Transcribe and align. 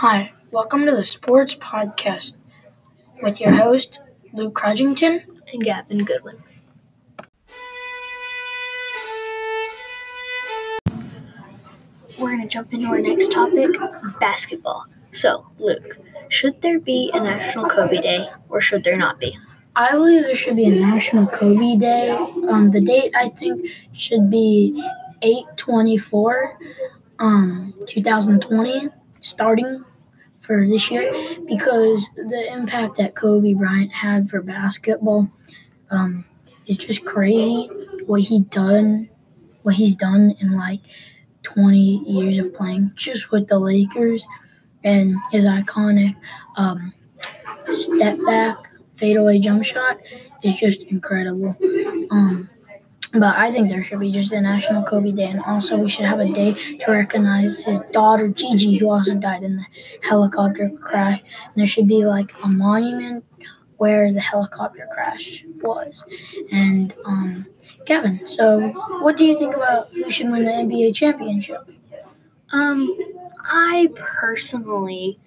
Hi, 0.00 0.32
welcome 0.50 0.86
to 0.86 0.92
the 0.92 1.04
Sports 1.04 1.54
Podcast 1.56 2.38
with 3.22 3.38
your 3.38 3.50
host, 3.50 4.00
Luke 4.32 4.54
Crudgington. 4.54 5.26
and 5.52 5.62
Gavin 5.62 6.06
Goodwin. 6.06 6.42
We're 12.18 12.30
going 12.30 12.40
to 12.40 12.48
jump 12.48 12.72
into 12.72 12.86
our 12.86 12.98
next 12.98 13.30
topic 13.30 13.72
basketball. 14.18 14.86
So, 15.10 15.46
Luke, 15.58 15.98
should 16.30 16.62
there 16.62 16.80
be 16.80 17.10
a 17.12 17.20
National 17.20 17.68
Kobe 17.68 18.00
Day 18.00 18.26
or 18.48 18.62
should 18.62 18.84
there 18.84 18.96
not 18.96 19.20
be? 19.20 19.36
I 19.76 19.90
believe 19.90 20.22
there 20.22 20.34
should 20.34 20.56
be 20.56 20.64
a 20.64 20.80
National 20.80 21.26
Kobe 21.26 21.76
Day. 21.76 22.08
Um, 22.48 22.70
the 22.70 22.80
date 22.80 23.12
I 23.14 23.28
think 23.28 23.68
should 23.92 24.30
be 24.30 24.82
824 25.20 26.58
um, 27.18 27.74
2020, 27.86 28.88
starting 29.20 29.84
for 30.40 30.66
this 30.66 30.90
year, 30.90 31.12
because 31.46 32.08
the 32.16 32.52
impact 32.52 32.96
that 32.96 33.14
Kobe 33.14 33.54
Bryant 33.54 33.92
had 33.92 34.28
for 34.28 34.42
basketball 34.42 35.28
um, 35.90 36.24
is 36.66 36.76
just 36.76 37.04
crazy. 37.04 37.66
What 38.06 38.22
he 38.22 38.40
done, 38.40 39.08
what 39.62 39.76
he's 39.76 39.94
done 39.94 40.34
in 40.40 40.56
like 40.56 40.80
20 41.42 42.04
years 42.06 42.38
of 42.38 42.52
playing, 42.54 42.92
just 42.96 43.30
with 43.30 43.46
the 43.48 43.58
Lakers, 43.58 44.26
and 44.82 45.14
his 45.30 45.44
iconic 45.44 46.16
um, 46.56 46.92
step 47.68 48.18
back 48.26 48.56
fadeaway 48.94 49.38
jump 49.38 49.64
shot 49.64 49.98
is 50.42 50.58
just 50.58 50.82
incredible. 50.82 51.56
Um, 52.10 52.49
but 53.12 53.36
I 53.36 53.50
think 53.50 53.68
there 53.68 53.82
should 53.82 54.00
be 54.00 54.12
just 54.12 54.32
a 54.32 54.40
National 54.40 54.82
Kobe 54.82 55.12
Day, 55.12 55.24
and 55.24 55.42
also 55.42 55.76
we 55.76 55.88
should 55.88 56.04
have 56.04 56.20
a 56.20 56.32
day 56.32 56.52
to 56.52 56.90
recognize 56.90 57.62
his 57.62 57.80
daughter 57.92 58.28
Gigi, 58.28 58.76
who 58.76 58.90
also 58.90 59.14
died 59.14 59.42
in 59.42 59.56
the 59.56 59.66
helicopter 60.02 60.70
crash. 60.80 61.20
And 61.20 61.54
there 61.56 61.66
should 61.66 61.88
be 61.88 62.04
like 62.04 62.32
a 62.44 62.48
monument 62.48 63.24
where 63.78 64.12
the 64.12 64.20
helicopter 64.20 64.86
crash 64.92 65.44
was. 65.62 66.04
And 66.52 66.94
um, 67.04 67.46
Gavin, 67.86 68.20
so 68.26 68.60
what 69.00 69.16
do 69.16 69.24
you 69.24 69.38
think 69.38 69.56
about 69.56 69.88
who 69.88 70.10
should 70.10 70.30
win 70.30 70.44
the 70.44 70.50
NBA 70.50 70.94
championship? 70.94 71.68
Um, 72.52 72.96
I 73.42 73.88
personally 73.96 75.18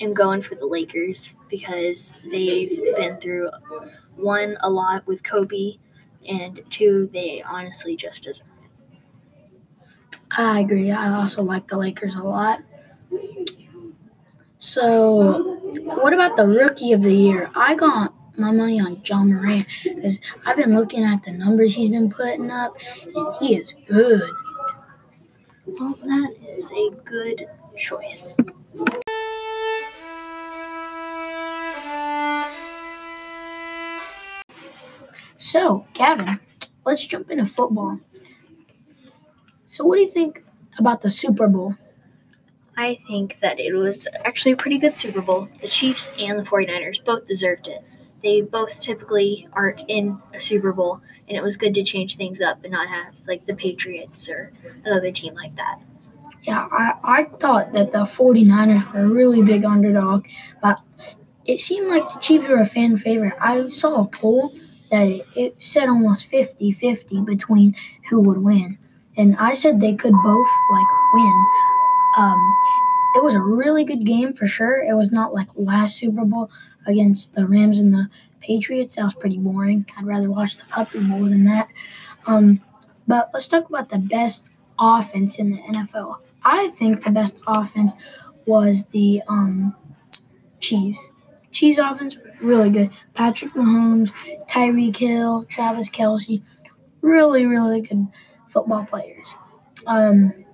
am 0.00 0.14
going 0.14 0.40
for 0.40 0.54
the 0.54 0.66
Lakers 0.66 1.34
because 1.50 2.24
they've 2.30 2.80
been 2.96 3.16
through 3.18 3.50
one 4.16 4.56
a 4.60 4.70
lot 4.70 5.06
with 5.06 5.22
Kobe, 5.22 5.78
and 6.28 6.60
two, 6.70 7.08
they 7.12 7.42
honestly 7.42 7.96
just 7.96 8.24
deserve 8.24 8.46
it. 8.46 10.16
I 10.30 10.60
agree. 10.60 10.90
I 10.90 11.14
also 11.14 11.42
like 11.42 11.66
the 11.68 11.78
Lakers 11.78 12.16
a 12.16 12.22
lot. 12.22 12.60
So, 14.58 15.56
what 15.82 16.12
about 16.12 16.36
the 16.36 16.46
rookie 16.46 16.92
of 16.92 17.02
the 17.02 17.14
year? 17.14 17.50
I 17.54 17.74
got 17.74 18.14
my 18.38 18.50
money 18.50 18.80
on 18.80 19.00
Ja 19.04 19.22
Morant 19.24 19.66
because 19.82 20.20
I've 20.44 20.56
been 20.56 20.74
looking 20.74 21.02
at 21.02 21.22
the 21.22 21.32
numbers 21.32 21.74
he's 21.74 21.88
been 21.88 22.10
putting 22.10 22.50
up, 22.50 22.76
and 23.14 23.34
he 23.40 23.56
is 23.56 23.74
good. 23.88 24.30
Well, 25.66 25.98
that 26.02 26.34
is 26.56 26.70
a 26.72 26.90
good 27.04 27.46
choice. 27.76 28.36
So, 35.40 35.86
Gavin, 35.94 36.38
let's 36.84 37.06
jump 37.06 37.30
into 37.30 37.46
football. 37.46 37.98
So, 39.64 39.86
what 39.86 39.96
do 39.96 40.02
you 40.02 40.10
think 40.10 40.44
about 40.78 41.00
the 41.00 41.08
Super 41.08 41.48
Bowl? 41.48 41.76
I 42.76 42.98
think 43.06 43.38
that 43.40 43.58
it 43.58 43.72
was 43.72 44.06
actually 44.26 44.52
a 44.52 44.56
pretty 44.56 44.76
good 44.76 44.98
Super 44.98 45.22
Bowl. 45.22 45.48
The 45.62 45.68
Chiefs 45.68 46.12
and 46.20 46.38
the 46.38 46.42
49ers 46.42 47.02
both 47.02 47.24
deserved 47.24 47.68
it. 47.68 47.82
They 48.22 48.42
both 48.42 48.82
typically 48.82 49.48
aren't 49.54 49.80
in 49.88 50.18
a 50.34 50.40
Super 50.40 50.74
Bowl, 50.74 51.00
and 51.26 51.38
it 51.38 51.42
was 51.42 51.56
good 51.56 51.72
to 51.72 51.84
change 51.84 52.18
things 52.18 52.42
up 52.42 52.62
and 52.62 52.72
not 52.72 52.88
have 52.88 53.14
like 53.26 53.46
the 53.46 53.54
Patriots 53.54 54.28
or 54.28 54.52
another 54.84 55.10
team 55.10 55.34
like 55.34 55.56
that. 55.56 55.80
Yeah, 56.42 56.68
I, 56.70 56.92
I 57.02 57.24
thought 57.38 57.72
that 57.72 57.92
the 57.92 58.00
49ers 58.00 58.92
were 58.92 59.00
a 59.00 59.08
really 59.08 59.42
big 59.42 59.64
underdog, 59.64 60.26
but 60.60 60.80
it 61.46 61.60
seemed 61.60 61.88
like 61.88 62.12
the 62.12 62.20
Chiefs 62.20 62.46
were 62.46 62.60
a 62.60 62.66
fan 62.66 62.98
favorite. 62.98 63.38
I 63.40 63.68
saw 63.68 64.02
a 64.02 64.06
poll 64.06 64.52
that 64.90 65.06
it, 65.06 65.26
it 65.34 65.56
said 65.58 65.88
almost 65.88 66.26
50 66.26 66.70
50 66.72 67.22
between 67.22 67.74
who 68.08 68.20
would 68.22 68.38
win. 68.38 68.78
And 69.16 69.36
I 69.36 69.52
said 69.52 69.80
they 69.80 69.94
could 69.94 70.14
both 70.22 70.48
like 70.72 70.86
win. 71.12 71.46
Um, 72.18 72.56
it 73.16 73.22
was 73.22 73.34
a 73.34 73.42
really 73.42 73.84
good 73.84 74.04
game 74.04 74.32
for 74.32 74.46
sure. 74.46 74.84
It 74.84 74.94
was 74.94 75.10
not 75.10 75.34
like 75.34 75.48
last 75.56 75.96
Super 75.96 76.24
Bowl 76.24 76.50
against 76.86 77.34
the 77.34 77.46
Rams 77.46 77.80
and 77.80 77.92
the 77.92 78.08
Patriots. 78.40 78.96
That 78.96 79.04
was 79.04 79.14
pretty 79.14 79.38
boring. 79.38 79.86
I'd 79.96 80.06
rather 80.06 80.30
watch 80.30 80.56
the 80.56 80.64
Puppy 80.64 81.00
Bowl 81.00 81.24
than 81.24 81.44
that. 81.44 81.68
Um, 82.26 82.60
but 83.06 83.30
let's 83.32 83.48
talk 83.48 83.68
about 83.68 83.88
the 83.88 83.98
best 83.98 84.46
offense 84.78 85.38
in 85.38 85.50
the 85.50 85.58
NFL. 85.58 86.18
I 86.44 86.68
think 86.68 87.02
the 87.02 87.10
best 87.10 87.38
offense 87.46 87.92
was 88.46 88.86
the 88.86 89.22
um, 89.28 89.74
Chiefs. 90.60 91.12
Chiefs 91.50 91.78
offense 91.78 92.18
really 92.40 92.70
good. 92.70 92.90
Patrick 93.14 93.52
Mahomes, 93.54 94.12
Tyreek 94.48 94.96
Hill, 94.96 95.44
Travis 95.44 95.90
Kelce, 95.90 96.42
really 97.00 97.46
really 97.46 97.80
good 97.80 98.06
football 98.46 98.84
players. 98.84 99.36
Um, 99.86 100.44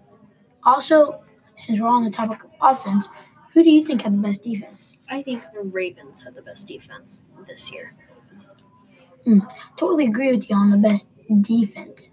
also, 0.64 1.22
since 1.58 1.80
we're 1.80 1.88
on 1.88 2.04
the 2.04 2.10
topic 2.10 2.44
of 2.44 2.50
offense, 2.60 3.08
who 3.52 3.62
do 3.62 3.70
you 3.70 3.84
think 3.84 4.02
had 4.02 4.12
the 4.12 4.18
best 4.18 4.42
defense? 4.42 4.98
I 5.08 5.22
think 5.22 5.42
the 5.54 5.62
Ravens 5.62 6.22
had 6.22 6.34
the 6.34 6.42
best 6.42 6.66
defense 6.66 7.22
this 7.46 7.72
year. 7.72 7.94
Totally 9.76 10.06
agree 10.06 10.32
with 10.34 10.48
you 10.48 10.56
on 10.56 10.70
the 10.70 10.76
best 10.76 11.08
defense. 11.40 12.10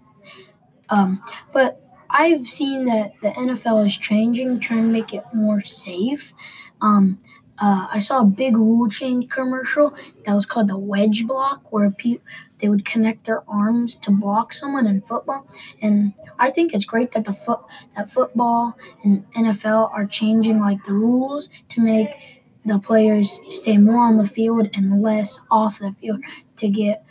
Um, 0.88 1.22
but 1.52 1.80
I've 2.10 2.46
seen 2.46 2.86
that 2.86 3.12
the 3.22 3.30
NFL 3.30 3.84
is 3.84 3.96
changing, 3.96 4.60
trying 4.60 4.84
to 4.84 4.88
make 4.88 5.14
it 5.14 5.24
more 5.32 5.60
safe. 5.60 6.34
Um, 6.80 7.18
uh, 7.58 7.86
I 7.90 7.98
saw 8.00 8.22
a 8.22 8.24
big 8.24 8.56
rule 8.56 8.88
change 8.88 9.30
commercial 9.30 9.94
that 10.24 10.34
was 10.34 10.46
called 10.46 10.68
the 10.68 10.78
wedge 10.78 11.26
block, 11.26 11.72
where 11.72 11.90
pe- 11.90 12.18
they 12.58 12.68
would 12.68 12.84
connect 12.84 13.24
their 13.24 13.48
arms 13.48 13.94
to 13.96 14.10
block 14.10 14.52
someone 14.52 14.86
in 14.86 15.00
football. 15.02 15.46
And 15.80 16.14
I 16.38 16.50
think 16.50 16.74
it's 16.74 16.84
great 16.84 17.12
that 17.12 17.24
the 17.24 17.32
foot 17.32 17.60
that 17.96 18.10
football 18.10 18.76
and 19.04 19.24
NFL 19.34 19.90
are 19.92 20.06
changing 20.06 20.58
like 20.60 20.82
the 20.84 20.94
rules 20.94 21.48
to 21.70 21.80
make 21.80 22.42
the 22.64 22.78
players 22.78 23.40
stay 23.48 23.76
more 23.76 24.04
on 24.04 24.16
the 24.16 24.26
field 24.26 24.68
and 24.74 25.02
less 25.02 25.38
off 25.50 25.78
the 25.78 25.92
field 25.92 26.22
to 26.56 26.68
get 26.68 27.04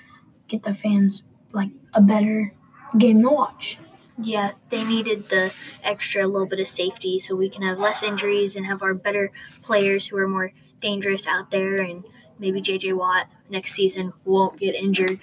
get 0.47 0.63
the 0.63 0.73
fans 0.73 1.23
like 1.51 1.69
a 1.93 2.01
better 2.01 2.53
game 2.97 3.21
to 3.21 3.29
watch. 3.29 3.79
Yeah, 4.17 4.51
they 4.69 4.83
needed 4.83 5.29
the 5.29 5.53
extra 5.83 6.27
little 6.27 6.47
bit 6.47 6.59
of 6.59 6.67
safety 6.67 7.19
so 7.19 7.35
we 7.35 7.49
can 7.49 7.63
have 7.63 7.79
less 7.79 8.03
injuries 8.03 8.55
and 8.55 8.65
have 8.65 8.83
our 8.83 8.93
better 8.93 9.31
players 9.63 10.07
who 10.07 10.17
are 10.17 10.27
more 10.27 10.51
dangerous 10.81 11.27
out 11.27 11.49
there 11.49 11.81
and 11.81 12.03
maybe 12.37 12.61
JJ 12.61 12.95
Watt 12.95 13.27
next 13.49 13.73
season 13.73 14.13
won't 14.23 14.59
get 14.59 14.75
injured. 14.75 15.19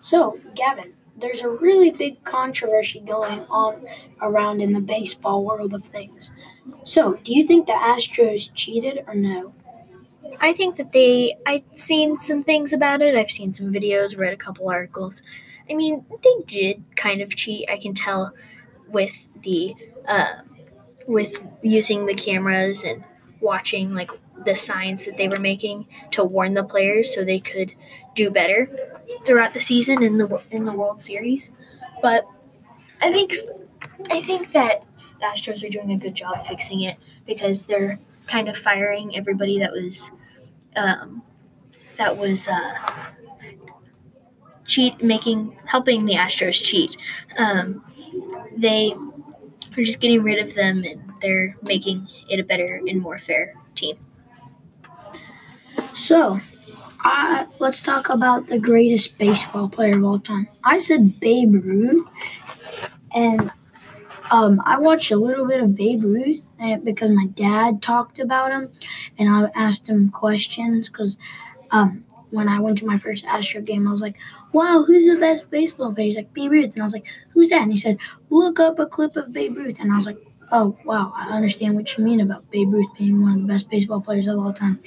So, 0.00 0.38
Gavin, 0.54 0.92
there's 1.16 1.40
a 1.40 1.48
really 1.48 1.90
big 1.90 2.22
controversy 2.22 3.00
going 3.00 3.40
on 3.50 3.84
around 4.22 4.60
in 4.60 4.72
the 4.72 4.80
baseball 4.80 5.44
world 5.44 5.74
of 5.74 5.84
things. 5.84 6.30
So, 6.84 7.14
do 7.24 7.34
you 7.34 7.46
think 7.46 7.66
the 7.66 7.72
Astros 7.72 8.50
cheated 8.54 9.04
or 9.06 9.14
no? 9.14 9.52
I 10.40 10.52
think 10.52 10.76
that 10.76 10.92
they 10.92 11.36
I've 11.46 11.64
seen 11.74 12.18
some 12.18 12.42
things 12.42 12.72
about 12.72 13.02
it. 13.02 13.14
I've 13.14 13.30
seen 13.30 13.52
some 13.52 13.72
videos, 13.72 14.16
read 14.16 14.32
a 14.32 14.36
couple 14.36 14.68
articles. 14.68 15.22
I 15.68 15.74
mean, 15.74 16.04
they 16.22 16.44
did 16.46 16.84
kind 16.96 17.20
of 17.20 17.34
cheat. 17.34 17.68
I 17.70 17.78
can 17.78 17.94
tell 17.94 18.32
with 18.88 19.28
the 19.42 19.74
uh, 20.06 20.36
with 21.06 21.38
using 21.62 22.06
the 22.06 22.14
cameras 22.14 22.84
and 22.84 23.04
watching 23.40 23.94
like 23.94 24.10
the 24.44 24.54
signs 24.54 25.04
that 25.06 25.16
they 25.16 25.28
were 25.28 25.40
making 25.40 25.86
to 26.12 26.24
warn 26.24 26.54
the 26.54 26.64
players 26.64 27.14
so 27.14 27.24
they 27.24 27.40
could 27.40 27.72
do 28.14 28.30
better 28.30 28.68
throughout 29.24 29.54
the 29.54 29.60
season 29.60 30.02
in 30.02 30.18
the 30.18 30.42
in 30.50 30.64
the 30.64 30.72
World 30.72 31.00
Series. 31.00 31.52
But 32.02 32.26
I 33.00 33.12
think 33.12 33.34
I 34.10 34.22
think 34.22 34.52
that 34.52 34.84
the 35.20 35.26
Astros 35.26 35.64
are 35.64 35.70
doing 35.70 35.92
a 35.92 35.96
good 35.96 36.14
job 36.14 36.46
fixing 36.46 36.82
it 36.82 36.96
because 37.26 37.66
they're 37.66 37.98
kind 38.26 38.48
of 38.48 38.56
firing 38.56 39.16
everybody 39.16 39.58
that 39.58 39.72
was 39.72 40.10
um, 40.76 41.22
that 41.98 42.16
was 42.16 42.48
uh, 42.48 42.74
cheat 44.66 45.02
making 45.02 45.56
helping 45.64 46.04
the 46.04 46.14
Astros 46.14 46.62
cheat. 46.62 46.96
Um, 47.38 47.84
they 48.56 48.94
are 49.76 49.82
just 49.82 50.00
getting 50.00 50.22
rid 50.22 50.38
of 50.46 50.54
them 50.54 50.84
and 50.84 51.02
they're 51.20 51.56
making 51.62 52.08
it 52.28 52.40
a 52.40 52.44
better 52.44 52.80
and 52.86 53.00
more 53.00 53.18
fair 53.18 53.54
team. 53.74 53.96
So, 55.94 56.40
I, 57.00 57.46
let's 57.58 57.82
talk 57.82 58.08
about 58.08 58.48
the 58.48 58.58
greatest 58.58 59.18
baseball 59.18 59.68
player 59.68 59.96
of 59.96 60.04
all 60.04 60.18
time. 60.18 60.48
I 60.64 60.78
said 60.78 61.20
Babe 61.20 61.54
Ruth, 61.54 62.06
and 63.14 63.50
um, 64.30 64.62
I 64.64 64.78
watched 64.78 65.10
a 65.10 65.16
little 65.16 65.46
bit 65.46 65.62
of 65.62 65.74
Babe 65.74 66.02
Ruth 66.02 66.48
eh, 66.60 66.76
because 66.76 67.10
my 67.10 67.26
dad 67.26 67.82
talked 67.82 68.18
about 68.18 68.52
him, 68.52 68.70
and 69.18 69.28
I 69.28 69.50
asked 69.54 69.88
him 69.88 70.10
questions 70.10 70.88
because 70.88 71.18
um, 71.70 72.04
when 72.30 72.48
I 72.48 72.60
went 72.60 72.78
to 72.78 72.86
my 72.86 72.96
first 72.96 73.24
Astro 73.24 73.60
game, 73.60 73.86
I 73.86 73.90
was 73.90 74.02
like, 74.02 74.16
"Wow, 74.52 74.84
who's 74.86 75.06
the 75.06 75.20
best 75.20 75.50
baseball 75.50 75.94
player?" 75.94 76.06
He's 76.06 76.16
like, 76.16 76.34
"Babe 76.34 76.52
Ruth," 76.52 76.72
and 76.74 76.82
I 76.82 76.86
was 76.86 76.94
like, 76.94 77.06
"Who's 77.30 77.48
that?" 77.50 77.62
And 77.62 77.72
he 77.72 77.78
said, 77.78 77.98
"Look 78.30 78.60
up 78.60 78.78
a 78.78 78.86
clip 78.86 79.16
of 79.16 79.32
Babe 79.32 79.56
Ruth," 79.56 79.78
and 79.80 79.92
I 79.92 79.96
was 79.96 80.06
like, 80.06 80.18
"Oh, 80.52 80.76
wow, 80.84 81.12
I 81.16 81.30
understand 81.36 81.74
what 81.74 81.96
you 81.96 82.04
mean 82.04 82.20
about 82.20 82.50
Babe 82.50 82.72
Ruth 82.72 82.90
being 82.98 83.22
one 83.22 83.32
of 83.34 83.40
the 83.42 83.46
best 83.48 83.70
baseball 83.70 84.00
players 84.00 84.26
of 84.26 84.38
all 84.38 84.52
time. 84.52 84.80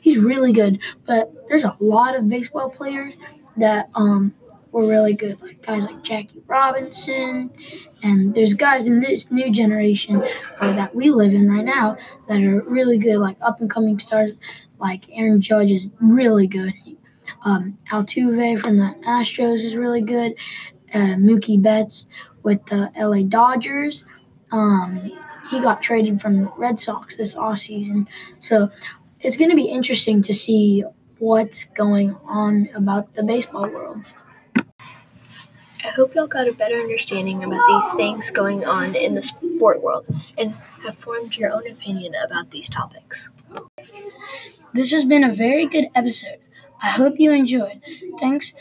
He's 0.00 0.18
really 0.18 0.52
good, 0.52 0.80
but 1.06 1.32
there's 1.48 1.64
a 1.64 1.76
lot 1.80 2.14
of 2.16 2.28
baseball 2.28 2.70
players 2.70 3.16
that 3.56 3.88
um 3.94 4.34
were 4.74 4.88
really 4.88 5.14
good, 5.14 5.40
like 5.40 5.62
guys 5.62 5.86
like 5.86 6.02
Jackie 6.02 6.42
Robinson, 6.48 7.52
and 8.02 8.34
there's 8.34 8.54
guys 8.54 8.88
in 8.88 8.98
this 8.98 9.30
new 9.30 9.52
generation 9.52 10.20
uh, 10.58 10.72
that 10.72 10.96
we 10.96 11.10
live 11.10 11.32
in 11.32 11.48
right 11.48 11.64
now 11.64 11.96
that 12.26 12.42
are 12.42 12.60
really 12.62 12.98
good, 12.98 13.18
like 13.18 13.36
up 13.40 13.60
and 13.60 13.70
coming 13.70 14.00
stars, 14.00 14.32
like 14.80 15.04
Aaron 15.12 15.40
Judge 15.40 15.70
is 15.70 15.86
really 16.00 16.48
good. 16.48 16.74
Um, 17.44 17.78
Altuve 17.92 18.58
from 18.58 18.78
the 18.78 18.96
Astros 19.06 19.62
is 19.62 19.76
really 19.76 20.02
good. 20.02 20.34
Uh, 20.92 21.14
Mookie 21.22 21.62
Betts 21.62 22.08
with 22.42 22.66
the 22.66 22.90
LA 22.98 23.22
Dodgers. 23.22 24.04
Um, 24.50 25.12
he 25.52 25.60
got 25.60 25.82
traded 25.82 26.20
from 26.20 26.38
the 26.38 26.52
Red 26.56 26.80
Sox 26.80 27.16
this 27.16 27.36
off 27.36 27.58
season, 27.58 28.08
so 28.40 28.70
it's 29.20 29.36
going 29.36 29.50
to 29.50 29.56
be 29.56 29.66
interesting 29.66 30.20
to 30.22 30.34
see 30.34 30.82
what's 31.20 31.64
going 31.64 32.16
on 32.24 32.68
about 32.74 33.14
the 33.14 33.22
baseball 33.22 33.68
world. 33.68 34.04
I 35.84 35.88
hope 35.88 36.14
y'all 36.14 36.26
got 36.26 36.48
a 36.48 36.52
better 36.52 36.76
understanding 36.76 37.44
about 37.44 37.60
these 37.68 37.92
things 37.92 38.30
going 38.30 38.64
on 38.64 38.94
in 38.94 39.14
the 39.14 39.22
sport 39.22 39.82
world 39.82 40.08
and 40.38 40.54
have 40.82 40.94
formed 40.94 41.36
your 41.36 41.52
own 41.52 41.70
opinion 41.70 42.14
about 42.14 42.50
these 42.50 42.68
topics. 42.68 43.30
This 44.72 44.90
has 44.92 45.04
been 45.04 45.24
a 45.24 45.32
very 45.32 45.66
good 45.66 45.88
episode. 45.94 46.38
I 46.82 46.88
hope 46.90 47.14
you 47.18 47.32
enjoyed. 47.32 47.80
Thanks 48.18 48.52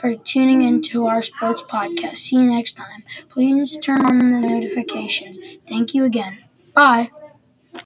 for 0.00 0.14
tuning 0.14 0.62
into 0.62 1.06
our 1.06 1.22
sports 1.22 1.62
podcast. 1.62 2.18
See 2.18 2.36
you 2.36 2.44
next 2.44 2.72
time. 2.72 3.04
Please 3.28 3.76
turn 3.78 4.04
on 4.06 4.18
the 4.18 4.40
notifications. 4.48 5.38
Thank 5.68 5.94
you 5.94 6.04
again. 6.04 6.38
Bye. 6.74 7.10